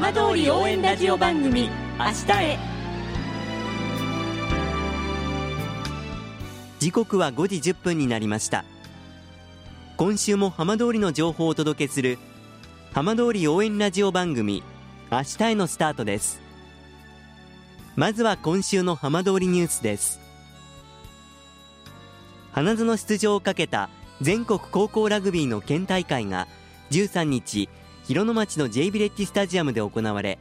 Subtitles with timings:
[0.00, 1.62] 浜通り応援ラジオ番組
[1.98, 2.58] 明日へ。
[6.78, 8.64] 時刻は5時1分になりました。
[9.96, 12.20] 今週も浜通りの情報をお届けする
[12.92, 14.62] 浜通り応援ラジオ番組
[15.10, 16.40] 明日へのスタートです。
[17.96, 20.20] まずは今週の浜通りニュースです。
[22.52, 23.90] 花園出場をかけた
[24.20, 26.46] 全国高校ラグビーの県大会が
[26.92, 27.68] 13日
[28.08, 30.38] 広野町の J ビレッジスタジアムで行われ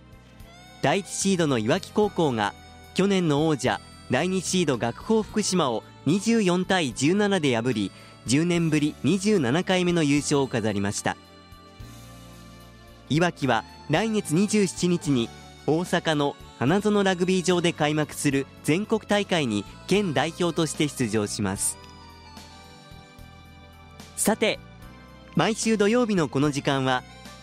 [0.81, 2.53] 第1シードのいわき高校が
[2.93, 7.91] 去年の王者第2シード学法福島を24対17で破り
[8.25, 11.17] 10年ぶり27回目の優勝を飾りました。
[13.09, 15.29] いわきは来月27日に
[15.65, 21.77] 大阪の花園ラグビー場で開幕する全国大会に県代表として出場します。
[24.15, 24.57] さて
[25.35, 27.03] 毎週土曜日のこの時間は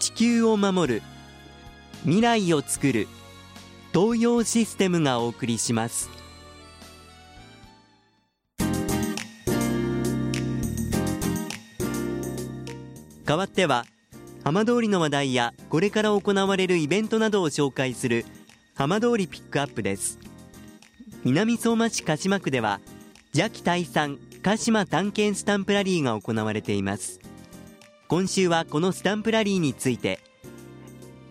[0.00, 1.02] 地球を守る
[2.04, 3.06] 未来をつくる
[3.92, 6.08] 東洋システムがお送りします。
[13.26, 13.84] 代わっては
[14.42, 18.24] 浜通りの話題やこれから行われるイベントなどを紹介する
[18.74, 20.18] 浜通りピックアップです。
[21.24, 22.80] 南相馬市鹿島区では
[23.34, 27.20] 邪気退散鹿島探検スタンプラリーが行われています。
[28.10, 30.18] 今週はこのスタンプラリーについて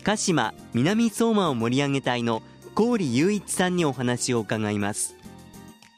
[0.05, 2.41] 鹿島南相馬を盛り上げ隊の
[2.73, 5.17] 郡雄一さんにお話を伺います。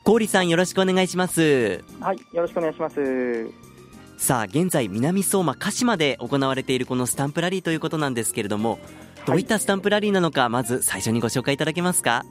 [0.03, 1.83] 郡さんよろしくお願いします。
[1.99, 2.95] はいよろしくお願いします。
[4.17, 8.79] さあ現在南相馬鹿島で行われているこのスタンプラリーということなんですけれども
[9.27, 12.25] どういったスタンプラリーなのか、まず最初にご紹介いただけますか？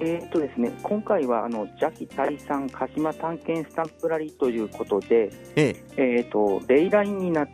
[0.00, 6.26] えーとですね、今回はあの邪気退散鹿島探検スタンプラリーということで、ええ。
[6.26, 7.46] ーとレイラインにな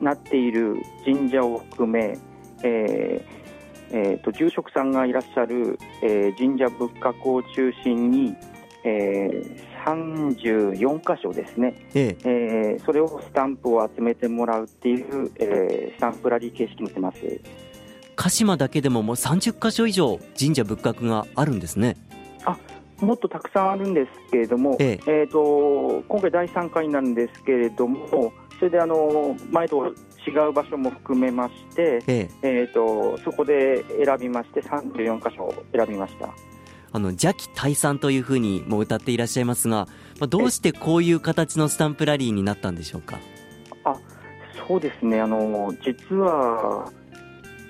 [0.00, 2.16] なっている神社を含め、
[2.62, 3.38] えー
[3.90, 8.34] えーと住職さんがいらっしゃる、えー神社仏閣を中心に、
[8.84, 12.28] えー34箇所ですね、ええ。
[12.28, 17.18] えーそれをスタンプを集めてもらうっていう、えースタンプラリー形式になってます。
[18.18, 21.96] 鹿島だけでももう30箇所以上神社仏閣があるんですね。
[23.00, 25.22] もっとたくさんあるんですけれども、ええ。
[25.22, 29.86] ーと今回、第3回になるんですけれども、それであの前と
[30.26, 32.48] 違う場所も含めまして、ええ。
[32.62, 36.28] えー、とそこで選びまして、34箇所を選びました。
[36.90, 39.86] あの邪気退散というふうにも歌っていらっしゃいますが、
[40.18, 43.20] まあ、どうしてこういう形のスタンプラリーになったんでしょうか？
[44.66, 46.92] そうですね、あの実は、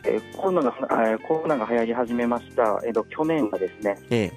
[0.08, 0.74] えーコロナが
[1.10, 4.32] えーコロナが流行り始めました、えー、と去年はですね、え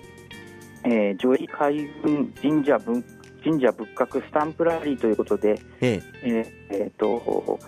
[0.84, 1.12] え。
[1.12, 3.04] ー、上位海軍神社文
[3.44, 6.04] 神社仏閣スタンプラリーということで、ええ。
[6.24, 7.60] えーえーと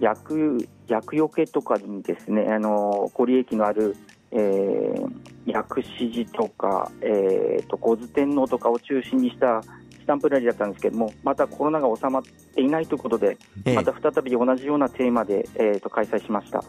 [0.00, 3.96] 薬薬よけとかにですねあのご利益のある、
[4.32, 7.78] えー薬師寺とか、えー、と
[8.14, 13.74] 天皇とかを中心にしたスタンプラリーだったんですけどもまたコロナが収まっていないということで、ええ。
[13.74, 16.64] また再び同じようなテーマで、えー、と開催しました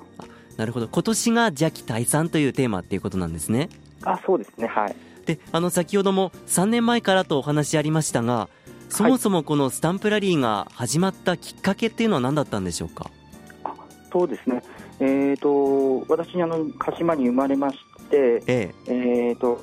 [0.57, 0.87] なるほど。
[0.87, 3.69] 今年が邪気退散というテーマっていうことなんですね。
[4.03, 4.67] あそうですね。
[4.67, 4.95] はい。
[5.25, 8.47] であの先ほども3年前からとお話ありましたが
[8.89, 13.09] そもそもこのスタンプラリーが始まったきっかけっていうのは何だったんでしょうか？
[14.11, 14.61] そうですね。
[14.99, 17.77] えー、と私あの鹿島に生まれまし
[18.09, 18.91] て、ええ。
[19.33, 19.59] ー、と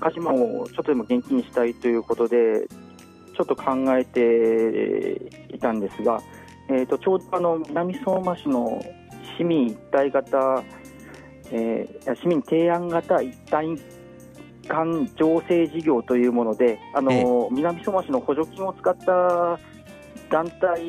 [0.00, 2.66] 鹿島をちょっとでも元気にしたいということで
[3.36, 6.20] ちょっと考えていたんですが、
[6.68, 8.82] えー、とちょうどあの南相馬市の
[9.42, 10.62] 市民一体型、
[11.50, 13.66] えー市民提案型一体
[14.68, 19.58] 間醸成事業というものであの、え南相馬市の補助金を使った
[20.30, 20.80] 団体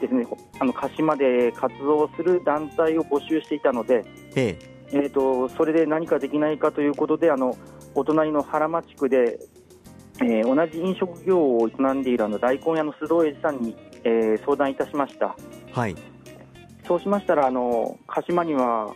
[0.00, 0.26] ですね
[0.60, 4.04] あの鹿島で活動する団体を募集していたので、
[4.36, 4.74] ええ。
[4.92, 7.56] えー、とそれで何かできないかということであの
[7.96, 9.40] お隣の原町区で、
[10.20, 15.34] えー同じ飲食業を営んでいるあの大根屋の須藤英二さんに、えー相談いたしました。
[15.68, 16.13] えはい
[16.86, 18.94] そうしましたらあの鹿島には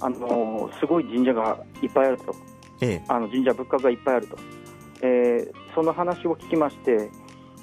[0.00, 2.34] あのすごい神社がいっぱいあると。
[2.80, 3.04] ええ。
[3.08, 4.36] あの神社仏閣がいっぱいあると、
[5.02, 7.10] えーその話を聞きまして、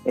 [0.06, 0.10] え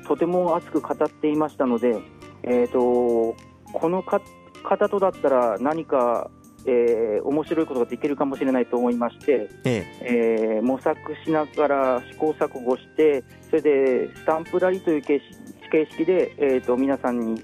[0.00, 1.96] ーとても熱く語っていましたので、
[2.42, 3.36] えー、と
[3.72, 4.20] このか
[4.64, 6.30] 方とだったら何か、
[6.66, 10.60] えー、面白いことができるかもしれないと思いまして、ええ。
[10.60, 17.42] ー模索しながら試行錯誤してそれでスタンプラリーという形式形式で、えー、と皆さんに、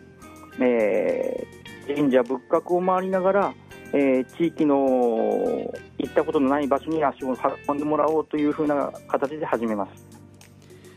[0.60, 1.58] えー
[1.96, 3.54] 神社仏閣を回りながら、
[3.94, 4.76] えー地域の
[5.98, 7.34] 行ったことのない場所に足を
[7.66, 9.90] 運んでもらおうというふうな形で始めます。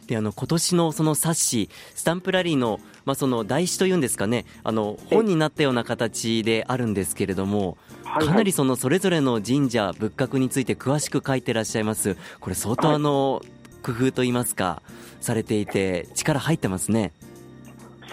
[0.06, 12.18] えであの今年のその冊子スタンプラリーの,、まあその台紙というんですかねあの本になったような形であるんですけれども、はいかなりそのそれぞれの神社仏閣について詳しく書いてらっしゃいます。
[12.42, 12.96] これ相当はい。
[12.98, 13.42] あの、
[13.84, 14.82] 工夫といいますか
[15.22, 17.14] されていて力入ってますね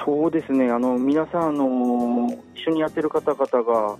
[0.04, 3.96] そうですね、あの皆さん、あの一緒にやってる方々が、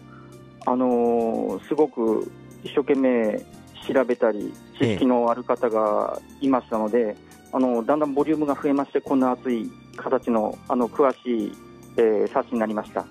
[0.67, 2.31] あのすごく
[2.62, 3.45] 一生懸命
[3.87, 7.17] 調べたり、知識のある方がいましたので、
[7.53, 11.19] あのだんだんボリュームが増えまして、こんな熱い形のあの詳し
[11.49, 11.53] い、
[11.97, 13.06] えー冊子になりました。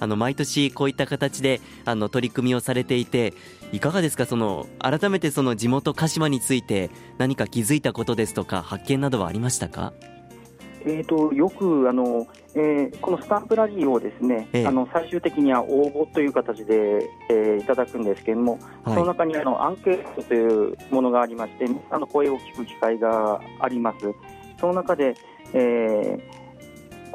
[0.00, 3.34] あの毎年こういった形であの取り組みをされていて
[3.72, 4.26] いかがですか？
[4.26, 9.92] その改めてその地元鹿島について何か気づいたことですとか発見などはありましたか？
[10.84, 14.66] えー、とよくあの、えーこのスタンプラリーをですね、ええ。
[14.66, 23.98] あの最終的には応募という形で、えーいただくんですけれども、そのは中にあのアンケートというものがありまして、皆さんの声を聞く機会があります。
[24.58, 25.14] その中で、
[25.52, 26.38] えー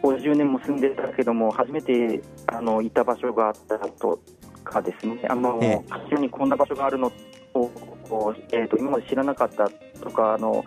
[0.03, 4.19] 50年も住んでたけども、初めてあのいた場所があったと
[4.65, 5.81] かですね、あの、え
[6.19, 7.07] にこんな場所があるの
[7.53, 7.71] を、
[8.51, 9.69] えー、と今まで知らなかった
[10.01, 10.65] とか、あの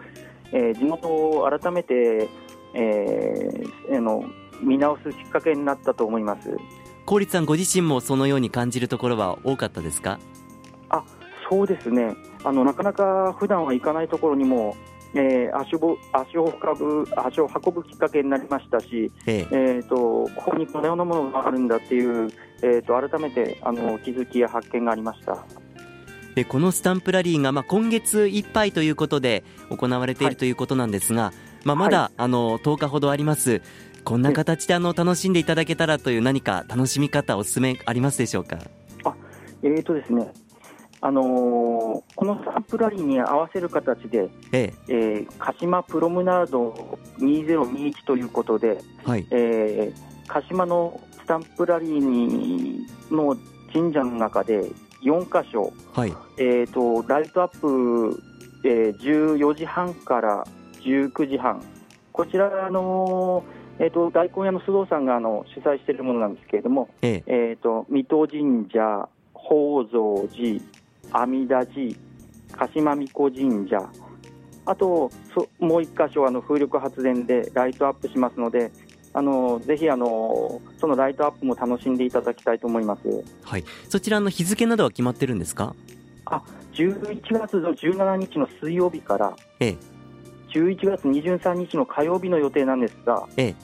[0.52, 2.28] えー地元を改めて、
[2.76, 4.24] えーあの
[4.62, 6.50] 見直すきっかけになったと思います。
[6.50, 6.52] い
[7.06, 10.18] 郡さんご自身もそのように感じるところは多かったですか？
[11.48, 14.76] そうですね、あのなかなか普段は行かないところにも、
[15.14, 19.94] えー足ぼ足を運ぶ足を運ぶきっかけになりましたし、えええー、と
[20.34, 22.32] ここにこのようなものがあるんだっていう、
[22.62, 25.44] えー、と改めてあの気づきや発見がありました。
[26.34, 31.32] でこのスタンプラリーが、まあ、今月いっぱいということで行われていはいるということなんですが、
[31.66, 33.60] まあ、まだ、あの10日ほどあります。
[34.04, 38.58] こんな形であの楽しんでいただけたらという何か楽しみ方おすすめありますでしょうか？
[39.64, 40.32] えーとですね。
[41.00, 41.24] あのー
[42.14, 45.26] このスタンプラリーに合わせる形で、ええ。
[45.28, 49.26] ー鹿島プロムナード2021ということで、えはい。
[49.32, 53.36] えー鹿島のスタンプラリーにの
[53.72, 54.70] 神社の中で
[55.02, 56.14] 4箇所、はい。
[56.38, 58.22] えー、とライトアップ、
[58.62, 60.46] えー14時半から
[60.82, 61.62] 19時半、
[62.12, 67.50] こちら、あのーえー、と大根屋の須藤さんがあの主催しているものなんですけれども、ええ。
[67.50, 70.62] えー、と水戸神社、宝蔵寺、
[71.12, 71.96] 阿弥陀寺、
[72.52, 73.78] 鹿島巫女神社、
[74.64, 78.70] あとそもう一箇所あの風力発電でライトアップしますので、
[79.12, 83.24] あのぜひあのそのライトアップも楽しんでいただきたいと思います。
[83.42, 83.64] はい。
[83.90, 85.74] そちらの日付などは決まってるんですか
[86.72, 89.95] ？11月の17日の水曜日から、ええ
[90.54, 93.54] 11月23日の火曜日の予定なんですが、え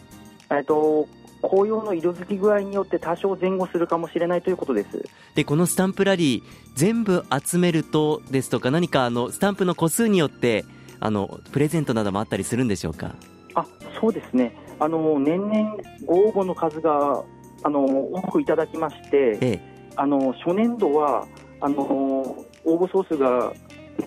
[0.51, 0.61] え。
[0.61, 1.09] っと
[1.43, 5.05] 紅葉の色づき具合によって多少前後するかもしれないということです。
[5.35, 6.43] でこのスタンプラリー
[6.75, 10.65] 全部集めるとですとか何かあのスタンプの個数によって
[11.01, 13.17] あのプレゼントなどもあったりするんでしょうか？
[13.55, 13.67] あ
[14.01, 17.23] そうですね、あの年々ご応募の数が
[17.65, 19.61] あの多くいただきまして、え
[19.97, 21.27] あの初年度は
[21.61, 23.53] あの応募総数が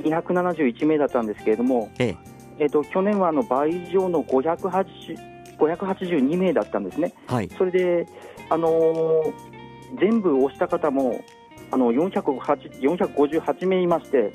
[0.03, 7.13] 271名だったんですけれども、ええっと去年はあの倍以上の580 582名だったんですね。
[7.29, 8.07] えはいそれで、
[8.49, 9.55] あのー
[9.99, 11.23] 全部押した方も
[11.71, 14.33] あの408 458名いまして、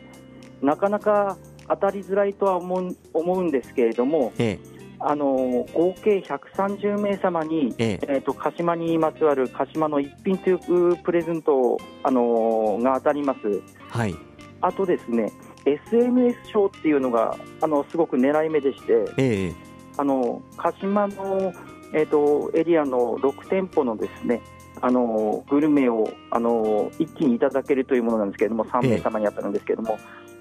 [0.63, 1.37] なかなか
[1.69, 4.59] 当たりづらいとは思う思うんですけれども、え
[4.99, 13.63] あのー合計130名様に、ええええー、と鹿島にまつわる鹿島の一品というプレゼントを、あのーが当たります。
[13.89, 14.15] はい
[14.63, 15.33] あとですね、
[15.65, 19.55] SNS 賞っていうのがあのすごく狙い目でして、ええ。
[19.97, 21.53] あの鹿島の、
[21.93, 24.41] えー、とエリアの6店舗のですね
[24.81, 29.99] あのグルメをあの一気にいただけるというものなんですけれども、3名様に当たるんですけれども、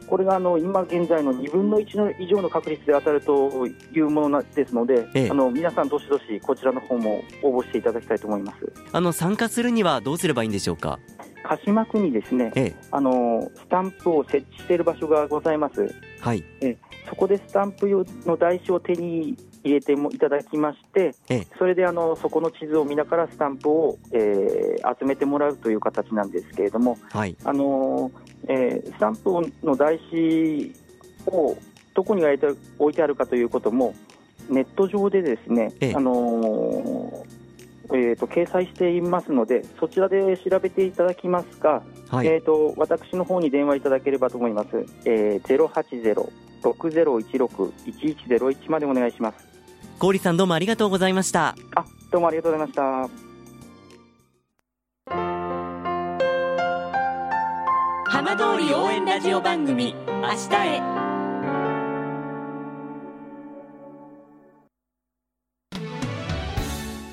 [0.07, 5.29] これがあの今現在の2分の1の以上の確率で当たるというものなですので、ええ。
[5.29, 8.73] あの皆さん、どしどしこちらの方も応募していただきたいと思います。
[8.91, 10.99] あの参加するにはどうすればいいんでしょうか？
[11.43, 12.75] 鹿島区にですねええ。
[12.91, 15.93] あのスタンプを設置している場所がございます。
[16.19, 16.43] はい。
[17.07, 21.47] そこでスタンプ用の台紙を手に入れてもいただきまして、ええ。
[21.57, 24.69] それであのそこの地図を見ながらスタンプを、えー
[24.99, 27.35] 集めてもらうという形なんですけれども、はい。
[27.43, 28.11] あのー
[28.47, 29.31] えースタンプ
[29.65, 30.73] の台紙
[31.27, 31.57] を
[31.93, 33.93] どこに置いて置いてあるかということも
[34.49, 35.93] ネット上でですね、ええ。
[35.95, 37.38] あのー
[37.91, 46.29] えー、と掲載していますので、そちらで調べていただきますか、はい、えー、と私の方に電話いただければと思います、えー、
[46.61, 49.47] 080-6016-1101までお願いします。
[49.99, 51.55] 郡さんどうもありがとうございました。
[51.75, 53.09] あどうもありがとうございました。
[58.05, 60.81] 浜通り応援ラジオ番組「明日へ」